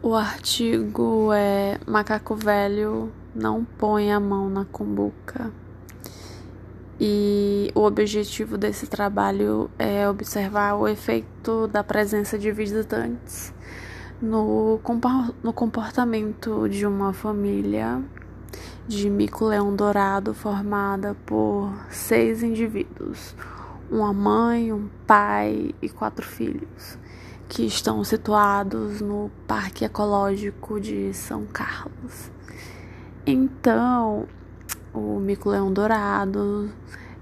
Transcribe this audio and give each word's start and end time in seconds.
O 0.00 0.14
artigo 0.14 1.32
é 1.32 1.76
Macaco 1.84 2.36
Velho 2.36 3.12
não 3.34 3.64
põe 3.64 4.12
a 4.12 4.20
mão 4.20 4.48
na 4.48 4.64
cumbuca. 4.64 5.50
E 7.00 7.72
o 7.74 7.82
objetivo 7.82 8.56
desse 8.56 8.86
trabalho 8.86 9.68
é 9.76 10.08
observar 10.08 10.76
o 10.76 10.86
efeito 10.86 11.66
da 11.66 11.82
presença 11.82 12.38
de 12.38 12.52
visitantes 12.52 13.52
no, 14.22 14.80
no 15.42 15.52
comportamento 15.52 16.68
de 16.68 16.86
uma 16.86 17.12
família 17.12 18.00
de 18.86 19.10
mico-leão 19.10 19.74
dourado 19.74 20.32
formada 20.32 21.16
por 21.26 21.72
seis 21.90 22.44
indivíduos, 22.44 23.34
uma 23.90 24.12
mãe, 24.12 24.72
um 24.72 24.88
pai 25.08 25.74
e 25.82 25.88
quatro 25.88 26.24
filhos 26.24 26.96
que 27.48 27.64
estão 27.64 28.04
situados 28.04 29.00
no 29.00 29.30
Parque 29.46 29.84
Ecológico 29.84 30.78
de 30.78 31.14
São 31.14 31.46
Carlos. 31.46 32.30
Então, 33.26 34.26
o 34.92 35.18
mico-leão 35.18 35.72
dourado 35.72 36.70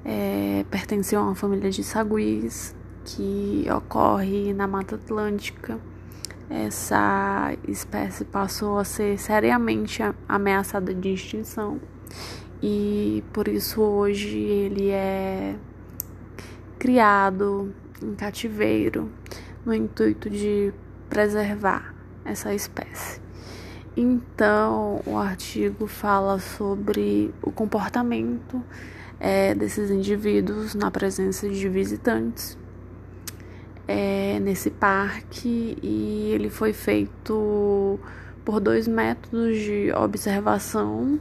é, 0.04 0.64
pertenceu 0.70 1.20
a 1.20 1.22
uma 1.22 1.34
família 1.34 1.70
de 1.70 1.82
saguis 1.84 2.74
que 3.04 3.66
ocorre 3.74 4.52
na 4.52 4.66
Mata 4.66 4.96
Atlântica. 4.96 5.78
Essa 6.50 7.56
espécie 7.66 8.24
passou 8.24 8.78
a 8.78 8.84
ser 8.84 9.18
seriamente 9.18 10.00
ameaçada 10.28 10.94
de 10.94 11.12
extinção 11.12 11.80
e 12.62 13.22
por 13.32 13.48
isso 13.48 13.80
hoje 13.80 14.38
ele 14.38 14.90
é 14.90 15.56
criado 16.78 17.72
em 18.00 18.14
cativeiro 18.14 19.10
no 19.66 19.74
intuito 19.74 20.30
de 20.30 20.72
preservar 21.10 21.92
essa 22.24 22.54
espécie. 22.54 23.20
Então, 23.96 25.02
o 25.04 25.16
artigo 25.16 25.86
fala 25.86 26.38
sobre 26.38 27.34
o 27.42 27.50
comportamento 27.50 28.62
é, 29.18 29.54
desses 29.54 29.90
indivíduos 29.90 30.74
na 30.74 30.90
presença 30.90 31.48
de 31.48 31.68
visitantes 31.68 32.56
é, 33.88 34.38
nesse 34.40 34.70
parque 34.70 35.78
e 35.82 36.30
ele 36.32 36.50
foi 36.50 36.72
feito 36.72 37.98
por 38.44 38.60
dois 38.60 38.86
métodos 38.86 39.58
de 39.58 39.92
observação, 39.92 41.18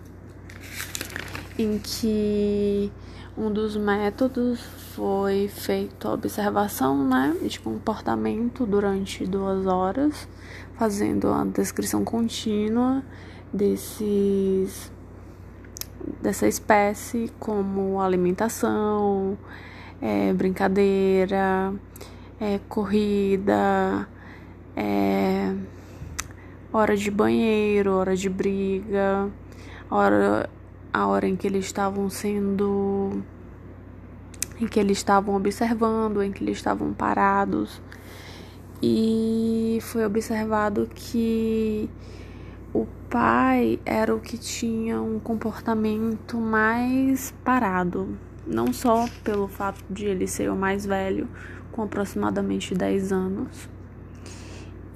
em 1.58 1.80
que 1.80 2.92
um 3.38 3.52
dos 3.52 3.78
métodos 3.78 4.85
foi 4.96 5.50
feita 5.50 6.08
a 6.08 6.14
observação 6.14 7.06
né, 7.06 7.36
de 7.42 7.60
comportamento 7.60 8.66
durante 8.66 9.26
duas 9.26 9.68
horas, 9.68 10.26
fazendo 10.78 11.34
a 11.34 11.44
descrição 11.44 12.06
contínua 12.06 13.04
desses, 13.52 14.90
dessa 16.22 16.48
espécie, 16.48 17.30
como 17.38 18.00
alimentação, 18.00 19.38
é, 20.02 20.32
brincadeira, 20.32 21.74
é, 22.40 22.62
corrida, 22.70 24.08
é, 24.78 25.54
hora 26.72 26.96
de 26.96 27.12
banheiro, 27.12 27.92
hora 27.92 28.16
de 28.16 28.30
briga, 28.30 29.30
hora, 29.92 30.50
a 30.94 31.06
hora 31.06 31.28
em 31.28 31.36
que 31.36 31.48
eles 31.48 31.66
estavam 31.66 32.10
sendo 32.10 33.22
em 34.60 34.68
que 34.68 34.80
eles 34.80 34.98
estavam 34.98 35.36
observando, 35.36 36.22
em 36.22 36.32
que 36.32 36.44
eles 36.44 36.58
estavam 36.58 36.94
parados. 36.94 37.82
E 38.82 39.80
foi 39.82 40.06
observado 40.06 40.90
que 40.94 41.90
o 42.74 42.86
pai 43.10 43.80
era 43.86 44.14
o 44.14 44.20
que 44.20 44.38
tinha 44.38 45.02
um 45.02 45.20
comportamento 45.20 46.38
mais 46.38 47.34
parado, 47.44 48.18
não 48.46 48.74
só 48.74 49.06
pelo 49.24 49.48
fato 49.48 49.84
de 49.90 50.06
ele 50.06 50.28
ser 50.28 50.52
o 50.52 50.56
mais 50.56 50.86
velho, 50.86 51.28
com 51.72 51.84
aproximadamente 51.84 52.74
10 52.74 53.12
anos. 53.12 53.70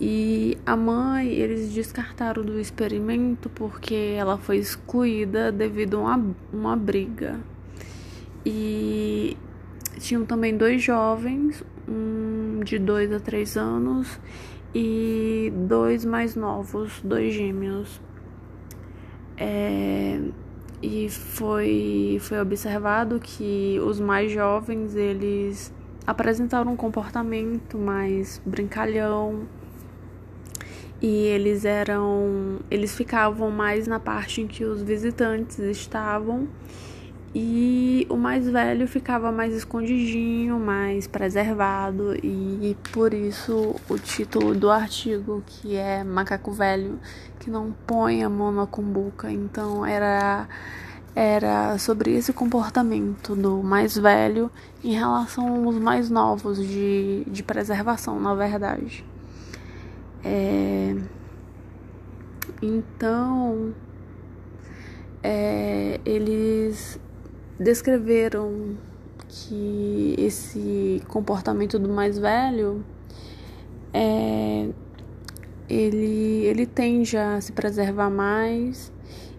E 0.02 0.58
a 0.66 0.78
mãe, 0.78 1.28
eles 1.28 1.74
descartaram 1.74 2.42
do 2.42 2.58
experimento 2.58 3.50
porque 3.50 4.16
ela 4.18 4.38
foi 4.38 4.58
excluída 4.58 5.52
devido 5.52 5.98
a 5.98 6.00
uma, 6.00 6.36
uma 6.54 6.76
briga. 6.78 7.40
E 8.46 9.38
tinham 10.00 10.26
também 10.26 10.56
dois 10.56 10.82
jovens, 10.82 11.64
um 11.88 12.62
de 12.64 12.80
dois 12.80 13.12
a 13.12 13.20
três 13.20 13.58
anos 13.58 14.20
e 14.74 15.52
dois 15.68 16.06
mais 16.06 16.36
novos, 16.36 17.02
dois 17.04 17.34
gêmeos. 17.34 18.02
É, 19.38 20.20
e 20.82 21.10
foi, 21.10 22.18
foi 22.22 22.40
observado 22.40 23.20
que 23.20 23.80
os 23.84 24.00
mais 24.00 24.32
jovens 24.32 24.96
eles 24.96 25.74
apresentaram 26.06 26.74
um 26.74 26.76
comportamento 26.76 27.78
mais 27.78 28.42
brincalhão 28.46 29.48
e 31.02 31.28
eles 31.28 31.66
eram 31.66 32.60
eles 32.70 32.96
ficavam 32.96 33.52
mais 33.52 33.88
na 33.88 34.00
parte 34.00 34.42
em 34.42 34.48
que 34.48 34.66
os 34.66 34.82
visitantes 34.82 35.60
estavam 35.60 36.48
e 37.34 38.08
o 38.10 38.18
mais 38.18 38.50
velho 38.50 38.88
ficava 38.88 39.32
mais 39.32 39.54
escondidinho, 39.54 40.60
mais 40.60 41.08
preservado, 41.08 42.16
e 42.24 42.76
por 42.92 43.14
isso 43.14 43.76
o 43.88 43.98
título 43.98 44.56
do 44.56 44.70
artigo, 44.70 45.44
que 45.46 45.76
é 45.76 46.04
Macaco 46.04 46.52
Velho 46.52 47.00
que 47.40 47.50
não 47.50 47.74
põe 47.88 48.24
a 48.24 48.30
mão 48.30 48.52
na 48.52 48.68
cumbuca. 48.68 49.32
Então 49.32 49.86
era 49.86 50.48
era 51.16 51.78
sobre 51.78 52.14
esse 52.14 52.32
comportamento 52.32 53.36
do 53.36 53.64
mais 53.64 53.98
velho 53.98 54.50
em 54.84 54.94
relação 54.94 55.66
aos 55.66 55.76
mais 55.76 56.10
novos 56.10 56.58
de, 56.66 57.26
de 57.28 57.44
preservação, 57.44 58.20
na 58.20 58.34
verdade. 58.36 59.04
É, 60.24 60.96
então, 62.62 63.74
é, 65.24 66.00
eles 66.06 67.00
descreveram 67.60 68.78
que 69.28 70.16
esse 70.18 71.04
comportamento 71.08 71.78
do 71.78 71.90
mais 71.90 72.18
velho 72.18 72.84
é, 73.94 74.70
ele, 75.68 76.46
ele 76.46 76.66
tende 76.66 77.18
a 77.18 77.40
se 77.40 77.52
preservar 77.52 78.10
mais 78.10 78.92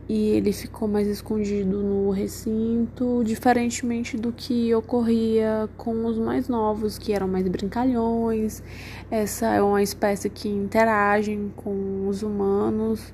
e 0.09 0.31
ele 0.31 0.53
ficou 0.53 0.89
mais 0.89 1.07
escondido 1.07 1.83
no 1.83 2.11
recinto, 2.11 3.23
diferentemente 3.25 4.17
do 4.17 4.33
que 4.33 4.75
ocorria 4.75 5.69
com 5.77 6.05
os 6.05 6.19
mais 6.19 6.49
novos, 6.49 6.99
que 6.99 7.13
eram 7.13 7.29
mais 7.29 7.47
brincalhões. 7.47 8.61
Essa 9.09 9.55
é 9.55 9.63
uma 9.63 9.81
espécie 9.81 10.29
que 10.29 10.49
interagem 10.49 11.53
com 11.57 12.09
os 12.09 12.25
humanos 12.25 13.13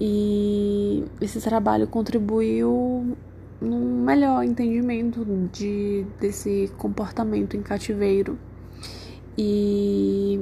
e 0.00 1.04
esse 1.20 1.40
trabalho 1.40 1.88
contribuiu 1.88 3.16
num 3.60 4.04
melhor 4.04 4.44
entendimento 4.44 5.24
de, 5.52 6.06
desse 6.20 6.70
comportamento 6.76 7.56
em 7.56 7.62
cativeiro. 7.62 8.38
E 9.36 10.40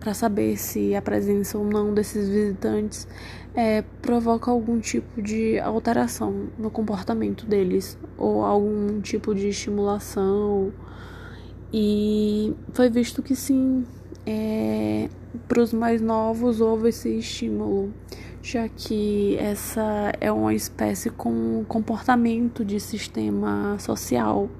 para 0.00 0.12
saber 0.12 0.58
se 0.58 0.94
a 0.94 1.00
presença 1.00 1.56
ou 1.56 1.64
não 1.64 1.94
desses 1.94 2.28
visitantes 2.28 3.08
é, 3.54 3.82
provoca 4.02 4.50
algum 4.50 4.78
tipo 4.78 5.22
de 5.22 5.58
alteração 5.58 6.48
no 6.58 6.70
comportamento 6.70 7.46
deles 7.46 7.98
ou 8.18 8.44
algum 8.44 9.00
tipo 9.00 9.34
de 9.34 9.48
estimulação. 9.48 10.72
E 11.72 12.54
foi 12.72 12.90
visto 12.90 13.22
que 13.22 13.34
sim 13.34 13.84
é, 14.26 15.08
para 15.48 15.62
os 15.62 15.72
mais 15.72 16.00
novos 16.00 16.60
houve 16.60 16.88
esse 16.88 17.18
estímulo 17.18 17.92
já 18.44 18.68
que 18.68 19.36
essa 19.38 20.12
é 20.20 20.30
uma 20.30 20.52
espécie 20.52 21.08
com 21.08 21.64
comportamento 21.66 22.62
de 22.62 22.78
sistema 22.78 23.78
social 23.78 24.50